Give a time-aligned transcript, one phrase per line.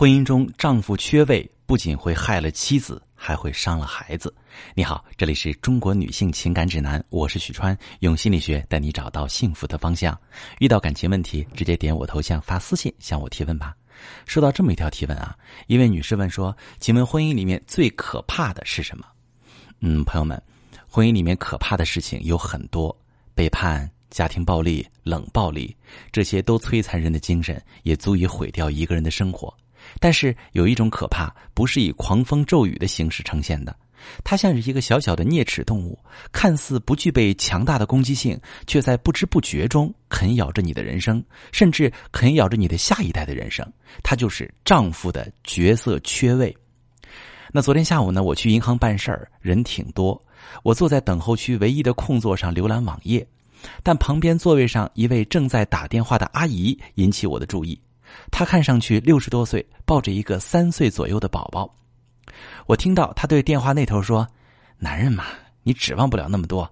[0.00, 4.34] 婚姻中丈夫缺位，不仅会害了妻子，还会伤了孩子。
[4.72, 10.18] 你好，这里是中国女性情感指南，我是许川，用心理学带你找到幸福的方向。
[10.58, 13.76] 遇到感情问题，直接点我头像发私信向我提问吧。
[14.24, 15.36] 收到这么一条提问啊，
[15.66, 19.04] 一位女士问说：“请问婚姻里面最可怕的是什么？”
[19.80, 20.42] 嗯，朋友们，
[20.88, 22.98] 婚姻里面可怕的事情有很多，
[23.34, 25.76] 背叛、家庭暴力、冷暴力，
[26.10, 29.54] 这些都摧残人的精神，也足以毁掉一个人的生活。
[29.98, 33.74] 但是有一种可怕，不是以狂风骤雨的形式呈现的，
[34.22, 35.98] 它像是一个小小的啮齿动物，
[36.32, 43.66] 看似不具备强大的攻击性，却在不知不觉中啃咬着你的人生，甚至啃咬着你的下一代的人生。
[44.02, 46.56] 它就是丈夫的角色缺位。
[47.52, 50.20] 那昨天下午呢，我去银行办事儿，人挺多，
[50.62, 53.26] 我坐在等候区唯一的空座上浏览网页，
[53.82, 57.78] 但旁边座位上一位正在打电话的阿姨引起我的注意。
[58.30, 61.72] 她看上去六十多岁，抱着一个三岁左右的宝宝。
[62.66, 64.26] 我听到她对电话那头说
[64.78, 65.24] ：“男人嘛，
[65.62, 66.70] 你指望不了那么多。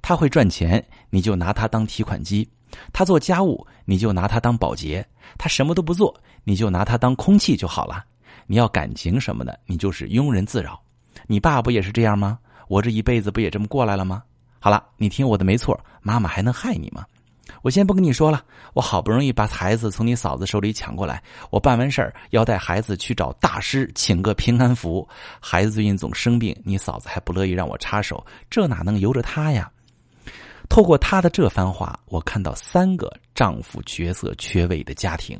[0.00, 2.46] 他会赚钱，你就拿他当提款机；
[2.92, 5.02] 他做家务，你就拿他当保洁；
[5.36, 8.04] 他什么都不做，你就拿他当空气就好了。
[8.46, 10.80] 你要感情什么的，你就是庸人自扰。
[11.26, 12.38] 你爸不也是这样吗？
[12.68, 14.22] 我这一辈子不也这么过来了吗？
[14.60, 17.04] 好了，你听我的，没错，妈妈还能害你吗？”
[17.62, 25.06] 我先不跟你说了，我好不容易把孩子从你嫂子手里抢过来，我办完事儿要带孩子去找大师请个平安符。
[25.40, 29.70] 孩子最近总生病，你嫂子还不乐意让我插手，这哪能由着她呀？
[30.68, 35.38] 透过他的这番话，我看到三个丈夫角色缺位的家庭。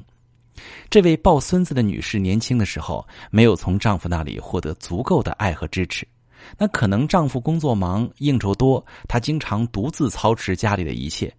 [0.88, 6.08] 这位抱孙子的女士年轻的时候没有从丈夫那里获得足够的爱和支持，
[6.56, 11.30] 那可能丈夫工作忙应酬多，她经常独自操持家里的一切。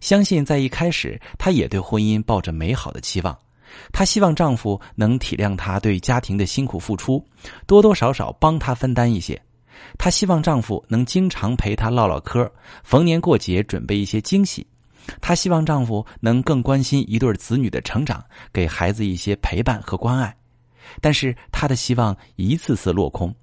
[0.00, 3.36] 相信在一开始，她也对婚姻抱着美好的期望。
[3.92, 7.24] 她希望丈夫能体谅她对家庭的辛苦付出，
[7.66, 9.40] 多多少少帮她分担一些。
[9.96, 12.50] 她希望丈夫能经常陪她唠唠嗑，
[12.82, 14.66] 逢年过节准备一些惊喜。
[15.20, 18.22] 她希望丈夫能更关心一对子女的成长，
[18.52, 20.36] 给孩子一些陪伴和关爱。
[21.00, 23.34] 但是她的希望一次次落空，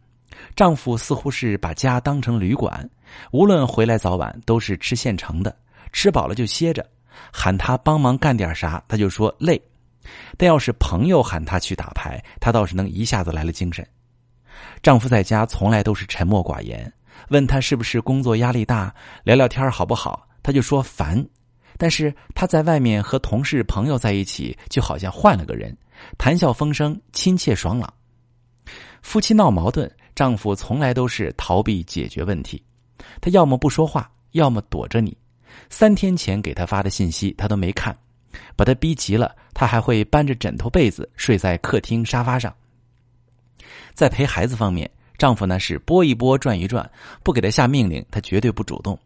[0.55, 2.87] 丈夫似乎是把家当成旅馆，
[3.31, 5.55] 无论回来早晚都是吃现成的。
[5.97, 6.87] 吃饱了就歇着，
[7.33, 9.59] 喊他帮忙干点啥，他就说累。
[10.37, 13.83] 但要是朋友喊他去打牌，他倒是能一下子来了精神。
[14.83, 16.93] 丈夫在家从来都是沉默寡言，
[17.29, 18.93] 问他是不是工作压力大，
[19.23, 21.27] 聊聊天好不好，他就说烦。
[21.79, 25.75] 但是他在外面和同事朋友在一起，就好像换了个人，
[26.15, 27.91] 谈笑风生，亲切爽朗。
[29.01, 32.63] 夫妻闹矛盾，丈夫从来都是逃避解决问题，
[33.19, 35.17] 他要么不说话，要么躲着你。
[35.69, 37.97] 三天前给他发的信息，他都没看，
[38.55, 42.53] 把他逼急了，他还会搬着枕头被子睡在客厅沙发上。
[43.93, 46.89] 在陪孩子方面，丈夫呢是拨一拨转一转，
[47.23, 48.97] 不给他下命令，他绝对不主动。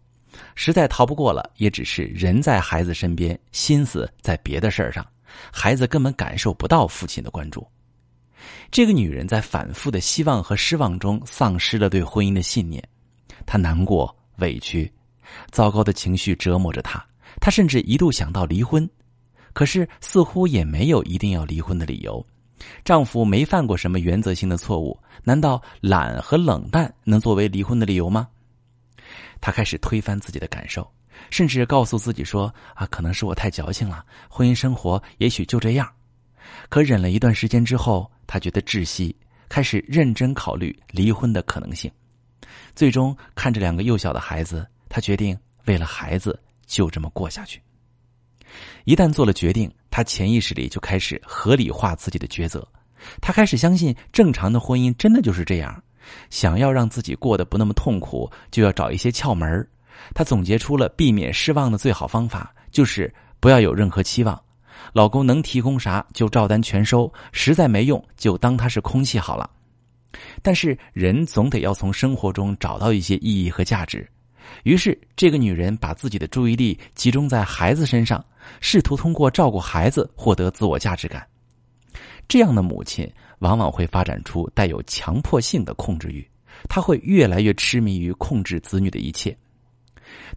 [0.56, 5.06] 实在逃不过了，也只是人在孩子身边，心思在别的事儿上，
[5.52, 7.66] 孩子根本感受不到父亲的关注。
[8.72, 12.82] 这个女人在反复的希望和失望中，丧失了对婚姻的信念，
[13.46, 14.92] 她难过委屈。
[15.52, 17.04] 糟糕的情绪折磨着她，
[17.40, 18.90] 她甚至一度想到离婚，
[19.54, 22.26] 可是似乎也没有一定要离婚的理由。
[22.86, 28.28] 丈夫没犯过什么原则性的错误，难道懒和冷淡能作为离婚的理由吗？
[29.42, 30.88] 她开始推翻自己的感受，
[31.32, 35.92] 甚至告诉自己说：“啊，可能是我太矫情了，婚姻生活也许就这样。”
[36.70, 39.16] 可忍了一段时间之后，她觉得窒息，
[39.50, 41.92] 开始认真考虑离婚的可能性。
[42.76, 44.68] 最终看着两个幼小的孩子。
[44.92, 46.38] 她决定为了孩子
[46.68, 47.62] 就这么过下去。
[48.84, 52.68] 一旦做了决定，她潜意识里就开始合理化自己的抉择。
[53.22, 55.82] 她开始相信，正常的婚姻真的就是这样。
[56.30, 59.66] 想要让自己过得不那么痛苦，就要找一些窍门
[60.14, 64.40] 她总结出了避免失望的最好方法，就是不要有任何期望。
[64.94, 69.50] 老公能提供啥就照单全收，实在没用就当他是空气好了。
[70.42, 74.10] 但是人总得要从生活中找到一些意义和价值。
[74.64, 78.24] 于是，这个女人把自己的注意力集中在孩子身上，
[78.60, 81.26] 试图通过照顾孩子获得自我价值感。
[82.28, 83.10] 这样的母亲
[83.40, 86.26] 往往会发展出带有强迫性的控制欲，
[86.70, 89.36] 她会越来越痴迷于控制子女的一切。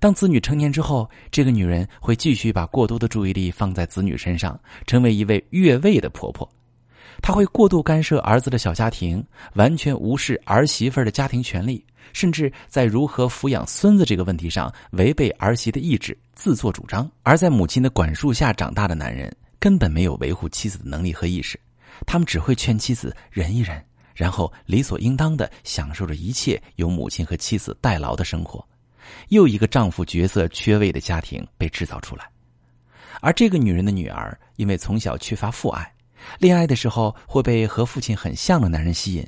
[0.00, 6.48] 当子女成年之后，这个女人会继续把过多的注意力放在子女身上，成为一位越位的婆婆。
[7.22, 9.24] 他会过度干涉儿子的小家庭，
[9.54, 11.84] 完全无视儿媳妇的家庭权利。
[12.12, 21.58] 甚至在如何抚养孙子这个问题上违背儿媳的意志，自作主张；而在母亲的管束下长大的男人根本没有维护妻子的能力和意识，
[22.06, 23.82] 他们只会劝妻子忍一忍，
[24.14, 28.64] 然后理所应当的享受着一切由母亲和妻子代劳的生活。
[29.30, 32.28] 又一个丈夫角色缺位的家庭被制造出来。
[33.20, 35.90] 而这个女人的女儿，因为从小缺乏父爱，
[36.38, 39.26] 恋爱的时候会被和父亲很像的男人吸引，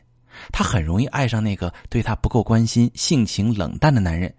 [0.52, 4.32] 她很容易爱上那个对她不够关心、性情冷淡的男人。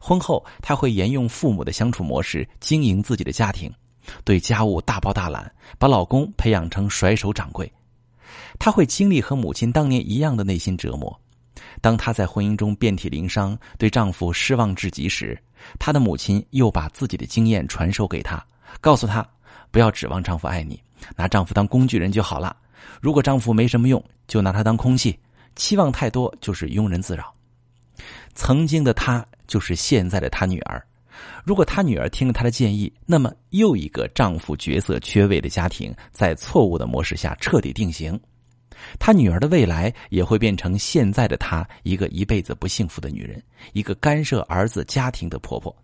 [0.00, 3.72] 婚后，她会沿用父母的相处模式经营自己的家庭，
[4.24, 7.70] 对家务大包大揽，把老公培养成甩手掌柜。
[8.58, 11.20] 她会经历和母亲当年一样的内心折磨。
[11.80, 15.38] 当她在婚姻中遍体鳞伤，对丈夫失望至极时，
[15.78, 18.42] 她的母亲又把自己的经验传授给她。
[18.80, 19.26] 告诉她，
[19.70, 20.80] 不要指望丈夫爱你，
[21.16, 22.56] 拿丈夫当工具人就好了。
[23.00, 25.18] 如果丈夫没什么用，就拿他当空气。
[25.56, 27.32] 期望太多就是庸人自扰。
[28.34, 30.84] 曾经的她就是现在的她女儿。
[31.44, 38.18] 如果她女儿听了她的建议，那么又一个丈夫角色缺位的家庭在错误的模式下彻底定型。
[38.98, 43.40] 她女儿的未来也会变成现在的她一个一辈子不幸福的女人，
[43.72, 45.74] 一个干涉儿子家庭的婆婆。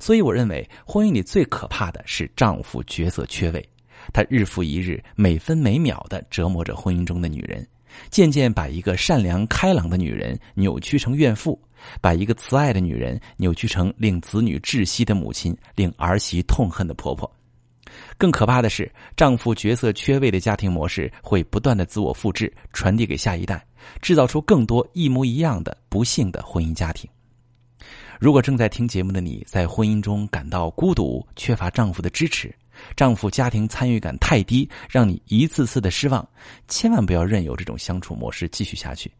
[0.00, 3.68] 所以，我认为婚姻里最可怕的是丈夫角色缺位，
[4.12, 7.66] 他日复一日、每分每秒的折磨着婚姻中的女人，
[8.10, 11.60] 渐渐把一个善良开朗的女人扭曲成怨妇，
[12.00, 17.30] 把一个慈爱的女人扭曲成令子女窒息的母亲、令儿媳痛恨的婆婆。
[18.16, 23.62] 更可怕的是，丈夫角色缺位的家庭模式会不断的自我复制，传递给下一代，
[24.00, 27.10] 制造出更多一模一样的不幸的婚姻家庭。
[28.18, 32.54] 如果正在听节目的你在婚姻中感到孤独、缺乏丈夫的支持，
[32.96, 36.26] 丈夫家庭参与感太低，让你一次次的失望，
[36.68, 39.10] 千万不要任由这种相处模式继续下去。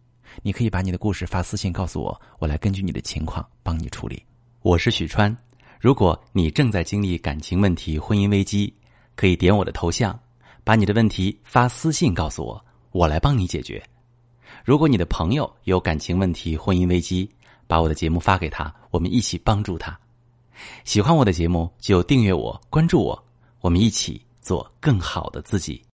[0.43, 4.22] 你可以把你的故事发私信告诉我，我来根据你的情况帮你处理。
[4.62, 5.37] 我是许川，
[5.78, 8.72] 如果你正在经历感情问题、婚姻危机，
[9.14, 10.19] 可以点我的头像，
[10.64, 13.82] 把你的问题发私信告诉我，我来帮你解决。
[14.64, 17.28] 如果你的朋友有感情问题、婚姻危机，
[17.66, 19.99] 把我的节目发给他，我们一起帮助他。
[20.84, 23.25] 喜欢我的节目就订阅我、关注我，
[23.62, 25.82] 我们一起做更好的自己。